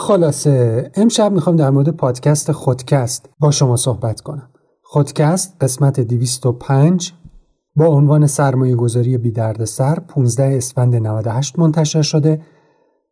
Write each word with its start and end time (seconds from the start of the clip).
خلاصه 0.00 0.90
امشب 0.94 1.32
می‌خوام 1.32 1.56
در 1.56 1.70
مورد 1.70 1.88
پادکست 1.88 2.52
خودکست 2.52 3.28
با 3.38 3.50
شما 3.50 3.76
صحبت 3.76 4.20
کنم 4.20 4.50
خودکست 4.82 5.56
قسمت 5.60 6.00
205 6.00 7.12
با 7.76 7.86
عنوان 7.86 8.26
سرمایه 8.26 8.76
گذاری 8.76 9.18
بی 9.18 9.30
درد 9.30 9.64
سر 9.64 9.94
15 9.94 10.56
اسفند 10.56 10.96
98 10.96 11.58
منتشر 11.58 12.02
شده 12.02 12.40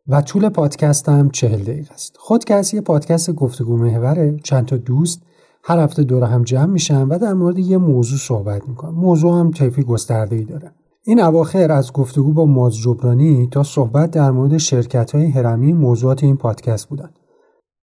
و 0.07 0.21
طول 0.21 0.49
پادکست 0.49 1.09
هم 1.09 1.29
40 1.29 1.63
دقیقه 1.63 1.93
است. 1.93 2.15
خودکست 2.19 2.73
یه 2.73 2.81
پادکست 2.81 3.31
گفتگو 3.31 3.77
محوره 3.77 4.37
چند 4.43 4.65
تا 4.65 4.77
دوست 4.77 5.21
هر 5.63 5.79
هفته 5.79 6.03
دور 6.03 6.23
هم 6.23 6.43
جمع 6.43 6.65
میشن 6.65 7.07
و 7.07 7.17
در 7.17 7.33
مورد 7.33 7.59
یه 7.59 7.77
موضوع 7.77 8.19
صحبت 8.19 8.67
می‌کنن. 8.67 8.91
موضوع 8.91 9.39
هم 9.39 9.51
طیفی 9.51 9.83
گسترده 9.83 10.43
داره. 10.43 10.71
این 11.09 11.21
اواخر 11.21 11.71
از 11.71 11.93
گفتگو 11.93 12.33
با 12.33 12.45
ماز 12.45 12.75
جبرانی 12.75 13.47
تا 13.51 13.63
صحبت 13.63 14.11
در 14.11 14.31
مورد 14.31 14.57
شرکت 14.57 15.15
های 15.15 15.27
هرمی 15.27 15.73
موضوعات 15.73 16.23
این 16.23 16.37
پادکست 16.37 16.89
بودن. 16.89 17.09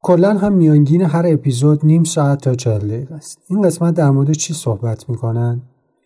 کلا 0.02 0.38
هم 0.38 0.52
میانگین 0.52 1.03
هر 1.03 1.25
اپیزود 1.26 1.86
نیم 1.86 2.04
ساعت 2.04 2.40
تا 2.40 2.54
40 2.54 2.79
دقیقه 2.79 3.14
است. 3.14 3.39
این 3.48 3.62
قسمت 3.62 3.94
در 3.94 4.11
مورد 4.11 4.32
چی 4.32 4.54
صحبت 4.54 5.11
می‌کنن؟ 5.11 5.62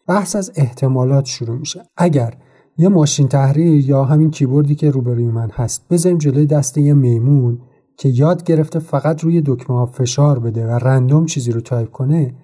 بحث 0.06 0.37
از 0.37 0.52
احتمالات 0.55 1.25
شروع 1.25 1.56
میشه. 1.59 1.83
اگر 1.97 2.34
یه 2.78 2.88
ماشین 2.88 3.28
تحریر 3.28 3.89
یا 3.89 4.05
همین 4.05 4.30
کیبوردی 4.30 4.75
که 4.75 4.91
روبروی 4.91 5.27
من 5.27 5.50
هست 5.50 5.89
بذاریم 5.91 6.19
جلوی 6.19 6.47
دست 6.47 6.78
یه 6.78 6.95
میمون 6.95 7.59
که 7.97 8.09
یاد 8.09 8.45
گرفته 8.45 8.78
فقط 8.78 9.25
روی 9.25 9.42
دکمه 9.47 9.77
ها 9.77 9.87
فشار 9.87 10.39
بده 10.39 10.66
و 10.66 10.70
random 10.70 11.27
چیزی 11.27 11.52
رو 11.52 11.61
تایپ 11.61 11.91
کنه 11.91 12.34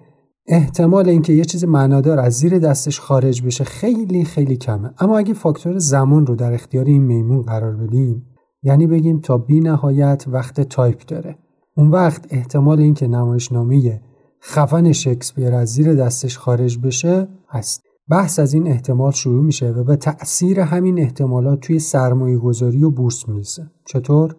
احتمال 0.47 1.09
اینکه 1.09 1.33
یه 1.33 1.45
چیز 1.45 1.65
معنادار 1.65 2.19
از 2.19 2.33
زیر 2.33 2.59
دستش 2.59 2.99
خارج 2.99 3.41
بشه 3.41 3.63
خیلی 3.63 4.23
خیلی 4.23 4.57
کمه. 4.57 4.93
اما 4.99 5.17
اگه 5.17 5.33
فاکتور 5.33 5.77
زمان 5.77 6.25
رو 6.25 6.35
در 6.35 6.53
اختیار 6.53 6.85
این 6.85 7.03
میمون 7.03 7.41
قرار 7.41 7.75
بدیم 7.75 8.25
یعنی 8.63 8.87
بگیم 8.87 9.19
تا 9.19 9.37
بی 9.37 9.59
نهایت 9.59 10.25
وقت 10.27 10.61
تایپ 10.61 11.05
داره. 11.05 11.37
اون 11.77 11.89
وقت 11.89 12.25
احتمال 12.29 12.79
اینکه 12.79 13.07
نمایشنامه 13.07 14.01
خفن 14.41 14.91
شکسپیر 14.91 15.53
از 15.53 15.69
زیر 15.69 15.95
دستش 15.95 16.37
خارج 16.37 16.79
بشه 16.79 17.27
هست. 17.49 17.83
بحث 18.09 18.39
از 18.39 18.53
این 18.53 18.67
احتمال 18.67 19.11
شروع 19.11 19.43
میشه 19.43 19.69
و 19.69 19.83
به 19.83 19.95
تأثیر 19.95 20.59
همین 20.59 20.99
احتمالات 20.99 21.59
توی 21.59 21.79
سرمایه 21.79 22.37
گذاری 22.37 22.83
و 22.83 22.89
بورس 22.89 23.29
می‌رسه 23.29 23.71
چطور؟ 23.85 24.35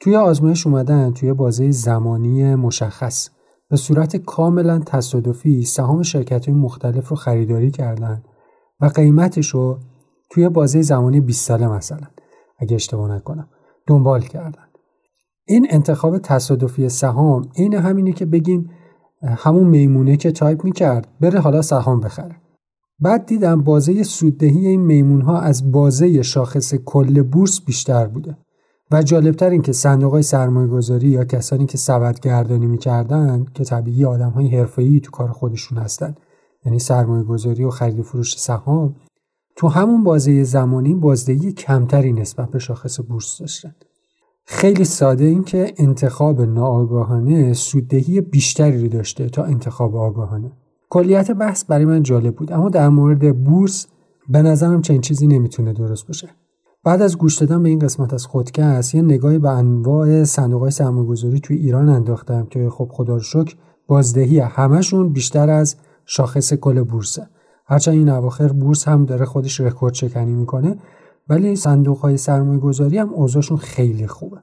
توی 0.00 0.16
آزمایش 0.16 0.66
اومدن 0.66 1.12
توی 1.12 1.32
بازه 1.32 1.70
زمانی 1.70 2.54
مشخص. 2.54 3.30
به 3.70 3.76
صورت 3.76 4.16
کاملا 4.16 4.78
تصادفی 4.78 5.64
سهام 5.64 6.02
شرکت 6.02 6.48
های 6.48 6.58
مختلف 6.58 7.08
رو 7.08 7.16
خریداری 7.16 7.70
کردن 7.70 8.22
و 8.80 8.86
قیمتش 8.86 9.48
رو 9.48 9.78
توی 10.30 10.48
بازه 10.48 10.82
زمانی 10.82 11.20
20 11.20 11.46
ساله 11.46 11.68
مثلا 11.68 12.06
اگه 12.58 12.74
اشتباه 12.74 13.14
نکنم 13.14 13.48
دنبال 13.86 14.20
کردن. 14.20 14.62
این 15.46 15.66
انتخاب 15.70 16.18
تصادفی 16.18 16.88
سهام 16.88 17.48
این 17.54 17.74
همینه 17.74 18.12
که 18.12 18.26
بگیم 18.26 18.70
همون 19.22 19.66
میمونه 19.66 20.16
که 20.16 20.32
تایپ 20.32 20.64
می‌کرد 20.64 21.08
بره 21.20 21.40
حالا 21.40 21.62
سهام 21.62 22.00
بخره. 22.00 22.36
بعد 23.00 23.26
دیدم 23.26 23.62
بازه 23.62 24.02
سوددهی 24.02 24.66
این 24.66 24.80
میمون 24.80 25.20
ها 25.20 25.40
از 25.40 25.72
بازه 25.72 26.22
شاخص 26.22 26.74
کل 26.74 27.22
بورس 27.22 27.60
بیشتر 27.60 28.06
بوده. 28.06 28.38
و 28.90 29.02
جالبتر 29.02 29.50
این 29.50 29.62
که 29.62 29.72
صندوق 29.72 30.12
های 30.12 30.22
سرمایه 30.22 30.68
گذاری 30.68 31.08
یا 31.08 31.24
کسانی 31.24 31.66
که 31.66 31.78
سبد 31.78 32.20
گردانی 32.20 32.66
می‌کردن 32.66 33.46
که 33.54 33.64
طبیعی 33.64 34.04
آدم 34.04 34.30
های 34.30 34.48
حرفه‌ای 34.56 35.00
تو 35.00 35.10
کار 35.10 35.28
خودشون 35.28 35.78
هستن 35.78 36.14
یعنی 36.64 36.78
سرمایه 36.78 37.24
گذاری 37.24 37.64
و 37.64 37.70
خرید 37.70 38.02
فروش 38.02 38.38
سهام 38.38 38.96
تو 39.56 39.68
همون 39.68 40.04
بازه 40.04 40.44
زمانی 40.44 40.94
بازدهی 40.94 41.52
کمتری 41.52 42.12
نسبت 42.12 42.50
به 42.50 42.58
شاخص 42.58 43.00
بورس 43.00 43.38
داشتن. 43.40 43.74
خیلی 44.44 44.84
ساده 44.84 45.24
این 45.24 45.44
که 45.44 45.74
انتخاب 45.76 46.42
ناآگاهانه 46.42 47.52
سوددهی 47.52 48.20
بیشتری 48.20 48.82
رو 48.82 48.88
داشته 48.88 49.28
تا 49.28 49.44
انتخاب 49.44 49.96
آگاهانه. 49.96 50.52
کلیت 50.90 51.30
بحث 51.30 51.64
برای 51.64 51.84
من 51.84 52.02
جالب 52.02 52.36
بود 52.36 52.52
اما 52.52 52.68
در 52.68 52.88
مورد 52.88 53.44
بورس 53.44 53.86
به 54.28 54.42
نظرم 54.42 54.82
چنین 54.82 55.00
چیزی 55.00 55.26
نمی‌تونه 55.26 55.72
درست 55.72 56.06
باشه. 56.06 56.28
بعد 56.88 57.02
از 57.02 57.18
گوش 57.18 57.36
دادن 57.36 57.62
به 57.62 57.68
این 57.68 57.78
قسمت 57.78 58.14
از 58.14 58.26
خودکست 58.26 58.94
یه 58.94 59.02
نگاهی 59.02 59.38
به 59.38 59.50
انواع 59.50 60.24
صندوق 60.24 60.60
های 60.60 60.70
سرمایه‌گذاری 60.70 61.40
توی 61.40 61.56
ایران 61.56 61.88
انداختم 61.88 62.46
که 62.46 62.68
خب 62.70 62.88
خدا 62.92 63.14
رو 63.14 63.20
شکر 63.20 63.54
بازدهی 63.86 64.38
همشون 64.38 65.12
بیشتر 65.12 65.50
از 65.50 65.76
شاخص 66.06 66.52
کل 66.52 66.82
بورسه 66.82 67.26
هرچند 67.66 67.94
این 67.94 68.08
اواخر 68.08 68.48
بورس 68.48 68.88
هم 68.88 69.04
داره 69.04 69.24
خودش 69.24 69.60
رکورد 69.60 69.94
شکنی 69.94 70.34
می‌کنه 70.34 70.76
ولی 71.28 71.56
صندوق 71.56 71.98
های 71.98 72.16
سرمایه 72.16 72.60
گذاری 72.60 72.98
هم 72.98 73.08
اوضاعشون 73.08 73.56
خیلی 73.56 74.06
خوبه. 74.06 74.38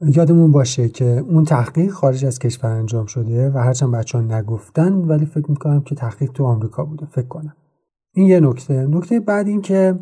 یادمون 0.00 0.52
باشه 0.52 0.88
که 0.88 1.24
اون 1.28 1.44
تحقیق 1.44 1.90
خارج 1.90 2.24
از 2.24 2.38
کشور 2.38 2.70
انجام 2.70 3.06
شده 3.06 3.50
و 3.50 3.58
هرچند 3.58 3.92
بچه 3.92 4.18
ها 4.18 4.24
نگفتن 4.24 4.92
ولی 4.92 5.26
فکر 5.26 5.50
می‌کنم 5.50 5.80
که 5.80 5.94
تحقیق 5.94 6.32
تو 6.32 6.44
آمریکا 6.44 6.84
بوده. 6.84 7.06
فکر 7.06 7.28
کنم. 7.28 7.56
این 8.12 8.26
یه 8.26 8.40
نکته. 8.40 8.86
نکته 8.86 9.20
بعد 9.20 9.46
این 9.46 9.60
که 9.60 9.98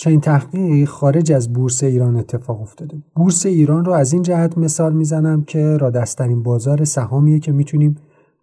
چنین 0.00 0.20
تحقیقی 0.20 0.86
خارج 0.86 1.32
از 1.32 1.52
بورس 1.52 1.82
ایران 1.82 2.16
اتفاق 2.16 2.60
افتاده 2.60 3.02
بورس 3.16 3.46
ایران 3.46 3.84
رو 3.84 3.92
از 3.92 4.12
این 4.12 4.22
جهت 4.22 4.58
مثال 4.58 4.92
می‌زنم 4.92 5.44
که 5.44 5.76
رادسترین 5.76 6.42
بازار 6.42 6.84
سهامیه 6.84 7.38
که 7.38 7.52
می‌تونیم 7.52 7.96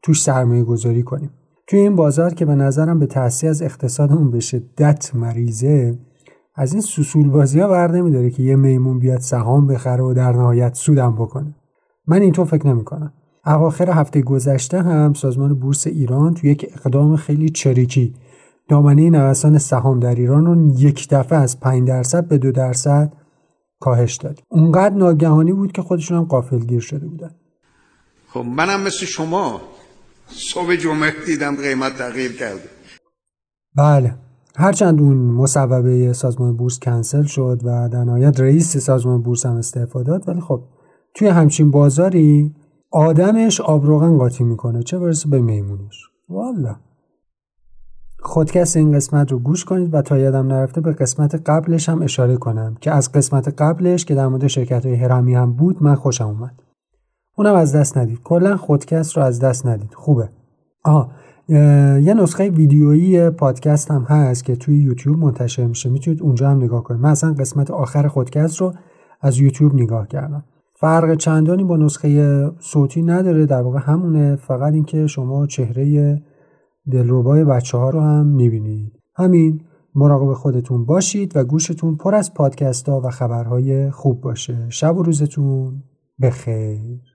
توش 0.03 0.21
سرمایه 0.21 0.63
گذاری 0.63 1.03
کنیم. 1.03 1.29
توی 1.67 1.79
این 1.79 1.95
بازار 1.95 2.33
که 2.33 2.45
به 2.45 2.55
نظرم 2.55 2.99
به 2.99 3.05
تاثیر 3.05 3.49
از 3.49 3.61
اقتصادمون 3.61 4.31
به 4.31 4.39
شدت 4.39 5.15
مریضه 5.15 5.99
از 6.55 6.73
این 6.73 6.81
سوسول 6.81 7.29
بازی 7.29 7.59
ها 7.59 7.67
بر 7.67 7.91
نمیداره 7.91 8.29
که 8.29 8.43
یه 8.43 8.55
میمون 8.55 8.99
بیاد 8.99 9.19
سهام 9.19 9.67
بخره 9.67 10.03
و 10.03 10.13
در 10.13 10.31
نهایت 10.31 10.73
سودم 10.73 11.15
بکنه. 11.15 11.55
من 12.07 12.21
اینطور 12.21 12.45
فکر 12.45 12.67
نمی‌کنم. 12.67 13.13
اواخر 13.45 13.89
هفته 13.89 14.21
گذشته 14.21 14.81
هم 14.81 15.13
سازمان 15.13 15.53
بورس 15.53 15.87
ایران 15.87 16.33
تو 16.33 16.47
یک 16.47 16.65
اقدام 16.73 17.15
خیلی 17.15 17.49
چریکی 17.49 18.13
دامنه 18.69 19.09
نوسان 19.09 19.57
سهام 19.57 19.99
در 19.99 20.15
ایران 20.15 20.45
رو 20.45 20.79
یک 20.79 21.09
دفعه 21.09 21.39
از 21.39 21.59
5 21.59 21.87
درصد 21.87 22.27
به 22.27 22.37
دو 22.37 22.51
درصد 22.51 23.13
کاهش 23.79 24.15
داد. 24.15 24.39
اونقدر 24.49 24.95
ناگهانی 24.95 25.53
بود 25.53 25.71
که 25.71 25.81
خودشون 25.81 26.27
هم 26.31 26.59
گیر 26.59 26.79
شده 26.79 27.07
بودن. 27.07 27.31
خب 28.27 28.39
منم 28.39 28.81
مثل 28.81 29.05
شما 29.05 29.61
صبح 30.27 30.75
جمعه 30.75 31.13
دیدم 31.25 31.55
قیمت 31.55 31.97
تغییر 31.97 32.37
کرده. 32.37 32.69
بله. 33.75 34.15
هرچند 34.57 35.01
اون 35.01 35.17
مصوبه 35.17 36.13
سازمان 36.13 36.57
بورس 36.57 36.79
کنسل 36.79 37.23
شد 37.23 37.61
و 37.63 37.89
در 37.89 38.03
نهایت 38.03 38.39
رئیس 38.39 38.77
سازمان 38.77 39.21
بورس 39.21 39.45
هم 39.45 39.55
استعفا 39.55 40.03
داد 40.03 40.29
ولی 40.29 40.41
خب 40.41 40.63
توی 41.13 41.27
همچین 41.27 41.71
بازاری 41.71 42.55
آدمش 42.91 43.61
آبروغن 43.61 44.17
قاطی 44.17 44.43
می‌کنه. 44.43 44.83
چه 44.83 44.99
برسه 44.99 45.29
به 45.29 45.41
میمونش 45.41 46.09
والا 46.29 46.75
خودکست 48.25 48.77
این 48.77 48.91
قسمت 48.91 49.31
رو 49.31 49.39
گوش 49.39 49.65
کنید 49.65 49.93
و 49.93 50.01
تا 50.01 50.17
یادم 50.17 50.47
نرفته 50.47 50.81
به 50.81 50.91
قسمت 50.91 51.41
قبلش 51.45 51.89
هم 51.89 52.01
اشاره 52.01 52.37
کنم 52.37 52.75
که 52.81 52.91
از 52.91 53.11
قسمت 53.11 53.61
قبلش 53.61 54.05
که 54.05 54.15
در 54.15 54.27
مورد 54.27 54.47
شرکت 54.47 54.85
های 54.85 54.95
هرمی 54.95 55.35
هم 55.35 55.53
بود 55.53 55.83
من 55.83 55.95
خوشم 55.95 56.27
اومد. 56.27 56.61
اونم 57.37 57.55
از 57.55 57.75
دست 57.75 57.97
ندید. 57.97 58.19
کلا 58.23 58.57
خودکست 58.57 59.17
رو 59.17 59.23
از 59.23 59.39
دست 59.39 59.65
ندید. 59.65 59.93
خوبه. 59.93 60.29
آها 60.83 61.09
یه 61.47 62.13
نسخه 62.13 62.49
ویدیویی 62.49 63.29
پادکست 63.29 63.91
هم 63.91 64.03
هست 64.03 64.45
که 64.45 64.55
توی 64.55 64.77
یوتیوب 64.77 65.17
منتشر 65.17 65.65
میشه. 65.65 65.89
می‌تونید 65.89 66.21
اونجا 66.21 66.49
هم 66.49 66.57
نگاه 66.57 66.83
کنید. 66.83 67.01
من 67.01 67.09
اصلا 67.09 67.33
قسمت 67.33 67.71
آخر 67.71 68.07
خودکست 68.07 68.57
رو 68.57 68.73
از 69.21 69.39
یوتیوب 69.39 69.73
نگاه 69.73 70.07
کردم. 70.07 70.43
فرق 70.79 71.15
چندانی 71.15 71.63
با 71.63 71.77
نسخه 71.77 72.51
صوتی 72.59 73.01
نداره. 73.01 73.45
در 73.45 73.61
واقع 73.61 73.79
همونه. 73.79 74.35
فقط 74.35 74.73
اینکه 74.73 75.07
شما 75.07 75.47
چهره 75.47 76.21
دلربای 76.91 77.43
بچه 77.43 77.77
ها 77.77 77.89
رو 77.89 78.01
هم 78.01 78.25
می‌بینید. 78.25 78.99
همین 79.15 79.61
مراقب 79.95 80.33
خودتون 80.33 80.85
باشید 80.85 81.37
و 81.37 81.43
گوشتون 81.43 81.95
پر 81.95 82.15
از 82.15 82.33
پادکست 82.33 82.89
ها 82.89 83.01
و 83.01 83.09
خبرهای 83.09 83.91
خوب 83.91 84.21
باشه. 84.21 84.69
شب 84.69 84.97
و 84.97 85.03
روزتون 85.03 85.83
بخیر. 86.21 87.14